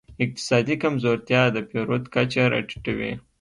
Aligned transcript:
اقتصادي 0.23 0.75
کمزورتیا 0.83 1.41
د 1.51 1.57
پیرود 1.69 2.03
کچه 2.13 2.43
راټیټوي. 2.53 3.11